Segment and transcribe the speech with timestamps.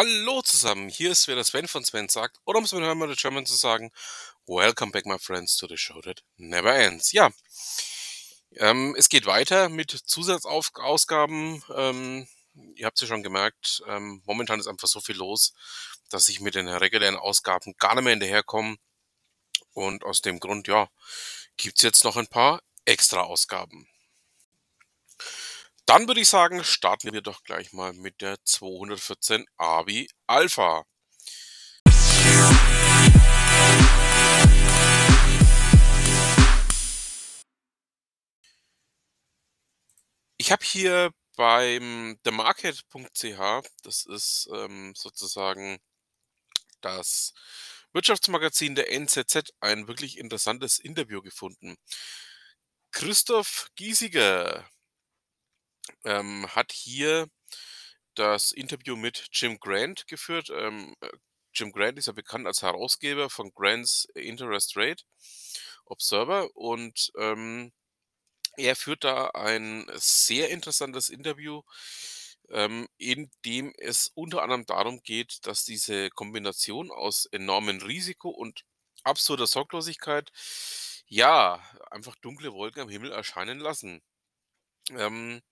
[0.00, 3.46] Hallo zusammen, hier ist wieder Sven von Sven sagt, oder um es mit Hermann German
[3.46, 3.90] zu sagen,
[4.46, 7.10] Welcome back my friends to the show that never ends.
[7.10, 7.32] Ja,
[8.58, 11.64] ähm, es geht weiter mit Zusatzausgaben.
[11.74, 12.28] Ähm,
[12.76, 15.52] ihr habt es ja schon gemerkt, ähm, momentan ist einfach so viel los,
[16.10, 18.76] dass ich mit den regulären Ausgaben gar nicht mehr hinterherkomme.
[19.72, 20.88] Und aus dem Grund, ja,
[21.56, 23.88] gibt's jetzt noch ein paar extra Ausgaben.
[25.88, 30.84] Dann würde ich sagen, starten wir doch gleich mal mit der 214 AVI Alpha.
[40.36, 45.78] Ich habe hier beim themarket.ch, das ist ähm, sozusagen
[46.82, 47.32] das
[47.94, 51.76] Wirtschaftsmagazin der NZZ, ein wirklich interessantes Interview gefunden.
[52.90, 54.68] Christoph Giesiger
[56.08, 57.28] ähm, hat hier
[58.14, 60.50] das Interview mit Jim Grant geführt.
[60.50, 61.10] Ähm, äh,
[61.54, 65.04] Jim Grant ist ja bekannt als Herausgeber von Grant's Interest Rate
[65.84, 67.72] Observer und ähm,
[68.56, 71.62] er führt da ein sehr interessantes Interview,
[72.50, 78.64] ähm, in dem es unter anderem darum geht, dass diese Kombination aus enormem Risiko und
[79.04, 80.30] absurder Sorglosigkeit
[81.06, 84.02] ja einfach dunkle Wolken am Himmel erscheinen lassen.
[84.90, 85.42] Ähm,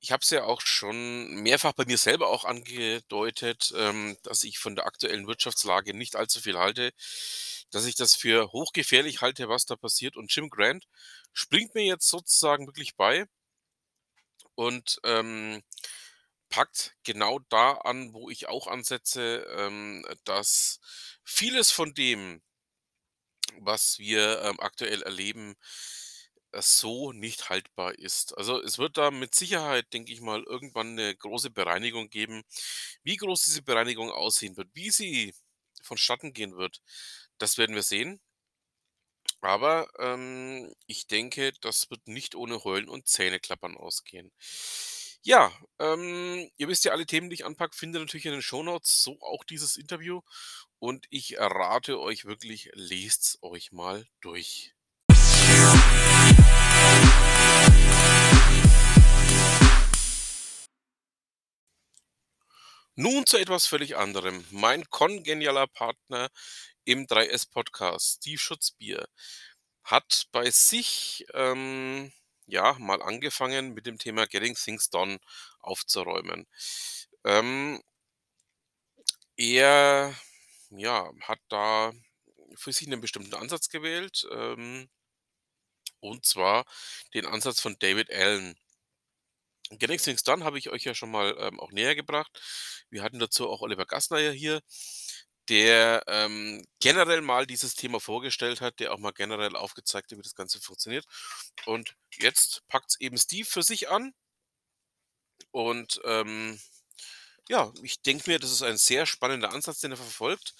[0.00, 4.58] ich habe es ja auch schon mehrfach bei mir selber auch angedeutet, ähm, dass ich
[4.58, 6.92] von der aktuellen Wirtschaftslage nicht allzu viel halte,
[7.70, 10.16] dass ich das für hochgefährlich halte, was da passiert.
[10.16, 10.88] Und Jim Grant
[11.34, 13.26] springt mir jetzt sozusagen wirklich bei
[14.54, 15.62] und ähm,
[16.48, 20.80] packt genau da an, wo ich auch ansetze, ähm, dass
[21.24, 22.42] vieles von dem,
[23.58, 25.56] was wir ähm, aktuell erleben,
[26.52, 28.36] so nicht haltbar ist.
[28.36, 32.42] Also es wird da mit Sicherheit, denke ich mal, irgendwann eine große Bereinigung geben.
[33.02, 35.34] Wie groß diese Bereinigung aussehen wird, wie sie
[35.82, 36.82] vonstatten gehen wird,
[37.38, 38.20] das werden wir sehen.
[39.40, 44.32] Aber ähm, ich denke, das wird nicht ohne Heulen und Zähneklappern ausgehen.
[45.22, 48.42] Ja, ähm, ihr wisst ja, alle Themen, die ich anpacke, findet ihr natürlich in den
[48.42, 50.22] Shownotes, so auch dieses Interview.
[50.78, 54.74] Und ich rate euch wirklich, lest's euch mal durch.
[62.96, 64.44] Nun zu etwas völlig anderem.
[64.50, 66.28] Mein kongenialer Partner
[66.84, 69.06] im 3S-Podcast, Steve Schutzbier,
[69.84, 72.12] hat bei sich ähm,
[72.46, 75.18] ja mal angefangen mit dem Thema Getting Things Done
[75.60, 76.46] aufzuräumen.
[77.24, 77.80] Ähm,
[79.36, 80.14] er
[80.70, 81.92] ja, hat da
[82.56, 84.88] für sich einen bestimmten Ansatz gewählt, ähm,
[86.00, 86.64] und zwar
[87.14, 88.56] den Ansatz von David Allen.
[89.78, 92.40] Getting Things Done habe ich euch ja schon mal ähm, auch näher gebracht.
[92.90, 94.60] Wir hatten dazu auch Oliver Gassner ja hier,
[95.48, 100.22] der ähm, generell mal dieses Thema vorgestellt hat, der auch mal generell aufgezeigt hat, wie
[100.22, 101.06] das Ganze funktioniert.
[101.66, 104.12] Und jetzt packt es eben Steve für sich an.
[105.52, 106.60] Und ähm,
[107.48, 110.54] ja, ich denke mir, das ist ein sehr spannender Ansatz, den er verfolgt,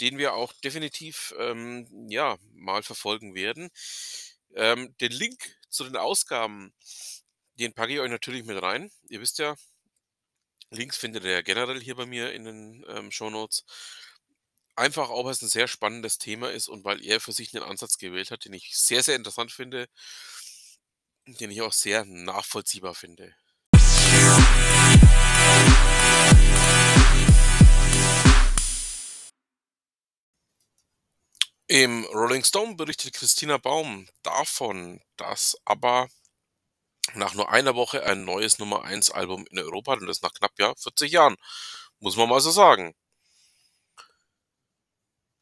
[0.00, 3.70] den wir auch definitiv ähm, ja, mal verfolgen werden.
[4.54, 6.72] Ähm, den Link zu den Ausgaben
[7.54, 8.90] den packe ich euch natürlich mit rein.
[9.08, 9.56] Ihr wisst ja,
[10.70, 13.64] Links findet ihr generell hier bei mir in den ähm, Shownotes.
[14.76, 17.64] Einfach auch, weil es ein sehr spannendes Thema ist und weil er für sich einen
[17.64, 19.88] Ansatz gewählt hat, den ich sehr, sehr interessant finde,
[21.26, 23.36] den ich auch sehr nachvollziehbar finde.
[31.68, 36.08] Im Rolling Stone berichtet Christina Baum davon, dass aber
[37.14, 40.52] nach nur einer Woche ein neues Nummer 1 Album in Europa und das nach knapp
[40.58, 41.36] ja 40 Jahren.
[42.00, 42.94] Muss man mal so sagen.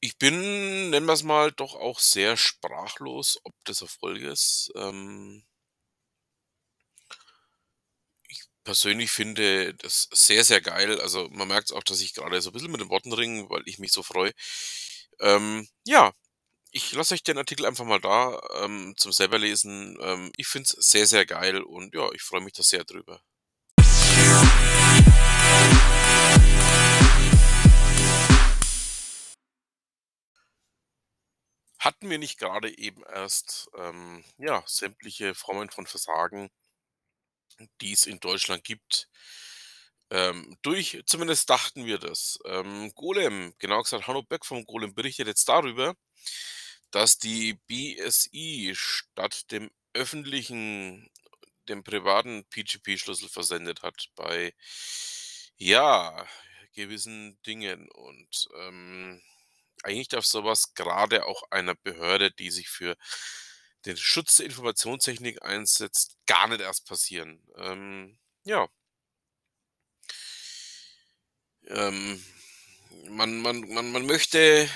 [0.00, 4.70] Ich bin, nennen wir es mal, doch auch sehr sprachlos, ob das Erfolg ist.
[4.76, 5.44] Ähm
[8.28, 11.00] ich persönlich finde das sehr, sehr geil.
[11.00, 13.62] Also man merkt auch, dass ich gerade so ein bisschen mit den Worten ringe, weil
[13.66, 14.32] ich mich so freue.
[15.20, 16.12] Ähm, ja,
[16.74, 19.98] ich lasse euch den Artikel einfach mal da ähm, zum selberlesen.
[20.00, 23.22] Ähm, ich finde es sehr, sehr geil und ja, ich freue mich da sehr drüber.
[31.78, 36.50] Hatten wir nicht gerade eben erst ähm, ja, sämtliche Formen von Versagen,
[37.82, 39.10] die es in Deutschland gibt?
[40.10, 42.38] Ähm, durch, zumindest dachten wir das.
[42.46, 45.96] Ähm, Golem, genau gesagt, Hanno Beck vom Golem berichtet jetzt darüber,
[46.92, 51.10] dass die BSI statt dem öffentlichen
[51.68, 54.54] dem privaten PGP-Schlüssel versendet hat bei,
[55.56, 56.26] ja,
[56.74, 59.22] gewissen Dingen und, ähm,
[59.84, 62.96] eigentlich darf so was grade auch einer Behörde, die sich für
[63.86, 67.42] den Schutz der Informationstechnik einsetzt, gar nicht erst passieren.
[67.56, 68.68] Ähm, ja.
[71.68, 72.22] Ähm,
[73.08, 74.68] man man man man möchte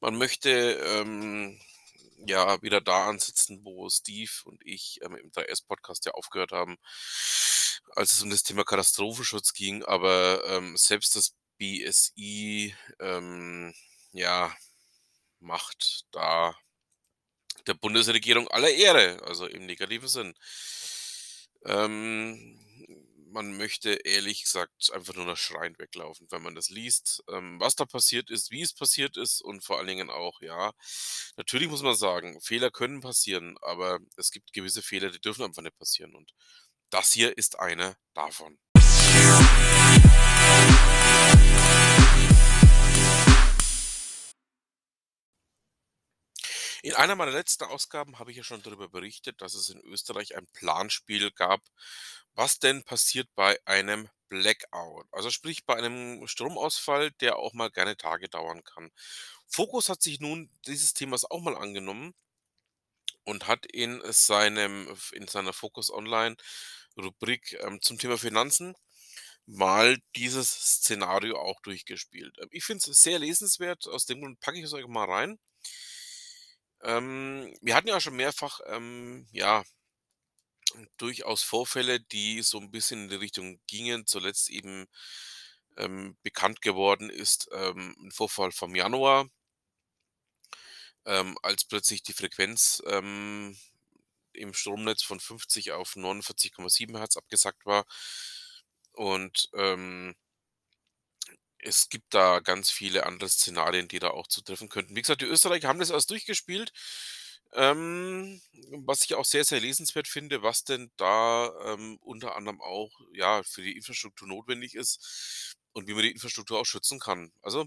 [0.00, 1.60] man möchte, ähm,
[2.26, 6.76] ja, wieder da ansetzen, wo Steve und ich, ähm, im 3S Podcast ja aufgehört haben,
[7.96, 9.84] als es um das Thema Katastrophenschutz ging.
[9.84, 13.74] Aber, ähm, selbst das BSI, ähm,
[14.12, 14.54] ja,
[15.40, 16.56] macht da
[17.66, 20.34] der Bundesregierung alle Ehre, also im negativen Sinn.
[21.64, 22.58] Ähm,
[23.32, 27.74] man möchte ehrlich gesagt einfach nur noch schreiend weglaufen, wenn man das liest, ähm, was
[27.74, 30.72] da passiert ist, wie es passiert ist und vor allen Dingen auch, ja
[31.36, 35.62] natürlich muss man sagen, Fehler können passieren, aber es gibt gewisse Fehler, die dürfen einfach
[35.62, 36.32] nicht passieren und
[36.90, 38.58] das hier ist einer davon.
[46.82, 50.36] In einer meiner letzten Ausgaben habe ich ja schon darüber berichtet, dass es in Österreich
[50.36, 51.60] ein Planspiel gab,
[52.34, 57.96] was denn passiert bei einem Blackout, also sprich bei einem Stromausfall, der auch mal gerne
[57.96, 58.90] Tage dauern kann.
[59.46, 62.14] Focus hat sich nun dieses Themas auch mal angenommen
[63.24, 66.36] und hat in seinem in seiner Focus Online
[66.98, 68.74] Rubrik, ähm, zum Thema Finanzen
[69.46, 72.36] mal dieses Szenario auch durchgespielt.
[72.40, 75.38] Ähm, ich finde es sehr lesenswert, aus dem Grund packe ich es euch mal rein.
[76.82, 79.64] Ähm, wir hatten ja schon mehrfach, ähm, ja
[81.00, 84.06] durchaus Vorfälle, die so 'n bisschen in die Richtung gingen.
[84.06, 84.86] Zuletzt eben,
[85.76, 89.28] ähm, bekannt geworden ist, ähm, 'n Vorfall vom Januar
[91.06, 93.56] ähm, als plötzlich die Frequenz, ähm,
[94.32, 97.84] im Stromnetz von 50 auf 49,7 Hertz abgesackt war.
[98.96, 100.14] Und, ähm
[101.60, 104.96] es gibt da ganz viele andere Szenarien, die da auch zutreffen könnten.
[104.96, 106.72] Wie gesagt, die Österreicher haben das alles durchgespielt,
[107.52, 108.40] ähm,
[108.84, 113.42] was ich auch sehr, sehr lesenswert finde, was denn da, ähm, unter anderem auch, ja,
[113.42, 117.32] für die Infrastruktur notwendig ist und wie man die Infrastruktur auch schützen kann.
[117.42, 117.66] Also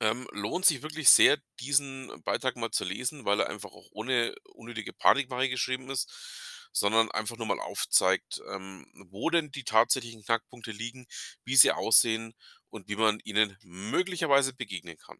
[0.00, 4.34] ähm, lohnt sich wirklich sehr, diesen Beitrag mal zu lesen, weil er einfach auch ohne
[4.54, 6.10] unnötige Panikmache geschrieben ist,
[6.72, 11.06] sondern einfach nur mal aufzeigt, ähm, wo denn die tatsächlichen Knackpunkte liegen,
[11.44, 12.34] wie sie aussehen
[12.70, 15.18] und wie man ihnen möglicherweise begegnen kann.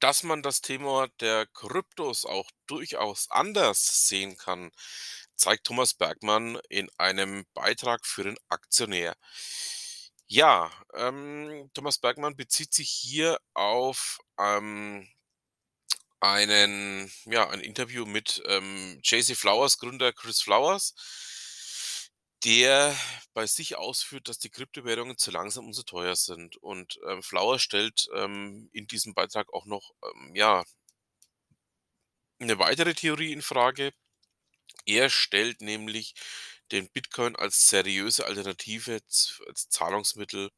[0.00, 4.72] Dass man das Thema der Kryptos auch durchaus anders sehen kann,
[5.36, 9.16] zeigt Thomas Bergmann in einem Beitrag für den Aktionär.
[10.34, 15.06] Ja, ähm, Thomas Bergmann bezieht sich hier auf, ähm
[16.22, 20.92] einen ja, ein Interview mit, ähm, JC Flowers Gründer Chris Flowers
[22.44, 22.96] der
[23.34, 26.56] bei sich ausführt, dass die Kryptowährungen zu langsam und zu teuer sind.
[26.56, 30.64] Und, ähm, Flowers stellt, ähm, in diesem Beitrag auch noch, ähm, ja
[32.40, 33.92] 'ne weitere Theorie infrage.
[34.86, 36.14] Er stellt nämlich
[36.72, 38.94] den Bitcoin als seriöse Alternative
[39.46, 40.50] als Zahlungsmittel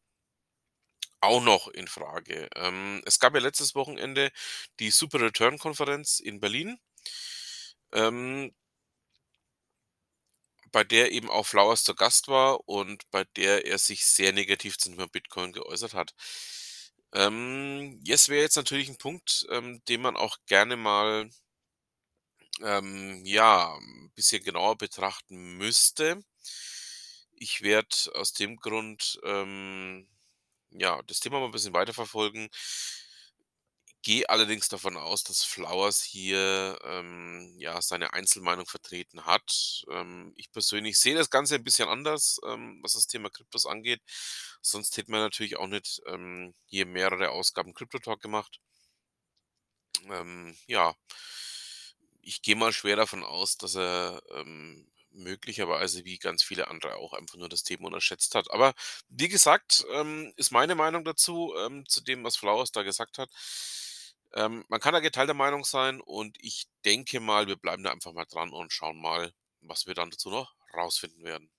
[1.22, 2.48] auch noch infrage.
[2.55, 4.31] Ähm, es gab ja letztes Wochenende
[4.81, 6.79] die Super Return Konferenz in Berlin
[7.93, 8.55] ähm
[10.74, 14.77] bei der eben auch Flowers zu Gast war und bei der er sich sehr negativ
[14.77, 16.15] zum Thema Bitcoin geäußert hat.
[17.12, 21.31] Ähm, jetzt wäre jetzt natürlich 'n Punkt, ähm, den man auch gerne mal
[22.63, 26.25] ähm, ja, 'n bisschen genauer betrachten müsste.
[27.39, 30.06] Ich werde aus dem Grund, ähm,
[30.70, 32.49] ja, das Thema mal 'n bisschen weiterverfolgen.
[34.06, 39.82] Gehe allerdings davon aus, dass Flowers hier, ähm, ja, seine Einzelmeinung vertreten hat.
[39.91, 44.03] Ähm, ich persönlich sehe das Ganze 'n bisschen anders, ähm, was das Thema Kryptos angeht.
[44.61, 48.58] Sonst hätten wir natürlich auch nicht, ähm, hier mehrere Ausgaben Krypto Talk gemacht.
[50.69, 50.94] Ja.
[52.26, 57.12] Ich gehe mal schwer davon aus, dass er, ähm, möglicherweise wie ganz viele andere auch
[57.12, 58.50] einfach nur das Thema unterschätzt hat.
[58.50, 58.74] Aber
[59.08, 63.31] wie gesagt, ähm, ist meine Meinung dazu, ähm, zu dem, was Flowers da gesagt hat.
[64.32, 68.12] Ähm, man kann da geteilter Meinung sein und ich denke mal, wir bleiben da einfach
[68.12, 71.50] mal dran und schauen mal, was wir dann dazu noch rausfinden werden.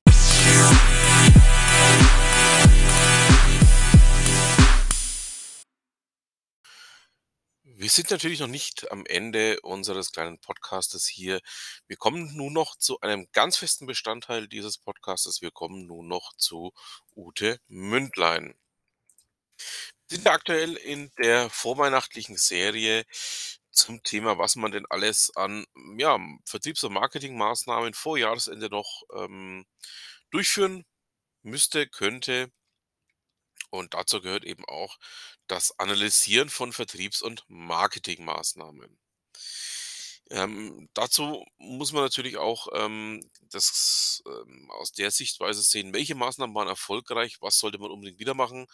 [7.78, 11.42] Wir sind natürlich noch nicht am Ende unseres kleinen Podcastes hier.
[11.88, 15.42] Wir kommen nun noch zu einem ganz festen Bestandteil dieses Podcastes.
[15.42, 16.72] Wir kommen nun noch zu
[17.18, 18.56] Ute Mündlein.
[20.08, 23.04] Sind wir aktuell in der vorweihnachtlichen Serie
[23.72, 25.66] zum Thema, was man denn alles an,
[25.98, 29.66] ja, Vertriebs und Marketingmaßnahmen vor Jahresende noch, ähm,
[30.32, 30.86] durchführen
[31.42, 32.54] müsste, könnte.
[33.76, 34.98] Und dazu gehört eben auch
[35.48, 38.98] das Analysieren von Vertriebs und Marketingmaßnahmen.
[40.32, 46.56] Ähm, dazu muss man natürlich auch, ähm, das, ähm, aus der Sichtweise sehen, welche Maßnahmen
[46.56, 48.66] waren erfolgreich, was sollte man unbedingt wieder machen,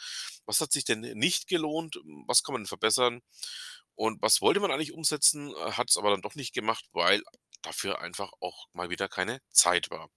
[0.46, 3.22] was hat sich denn nicht gelohnt, was kann man verbessern
[3.96, 7.22] und was wollte man eigentlich umsetzen, hat es aber dann doch nicht gemacht, weil
[7.64, 10.10] dafür einfach auch mal wieder keine Zeit war.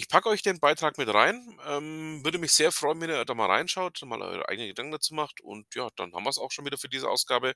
[0.00, 1.60] Ich packe euch den Beitrag mit rein.
[1.66, 5.12] Ähm, würde mich sehr freuen, wenn ihr da mal reinschaut, mal eure eigenen Gedanken dazu
[5.12, 5.42] macht.
[5.42, 7.52] Und ja, dann haben wir es auch schon wieder für diese Ausgabe.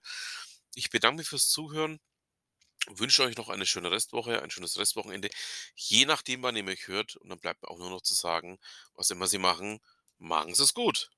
[0.74, 2.00] Ich bedanke mich fürs Zuhören,
[2.88, 5.30] wünsche euch noch eine schöne Restwoche, ein schönes Restwochenende,
[5.74, 7.16] je nachdem, wann ihr mich hört.
[7.16, 8.58] Und dann bleibt mir auch nur noch zu sagen,
[8.94, 9.80] was immer Sie machen,
[10.18, 11.08] machen Sie es gut.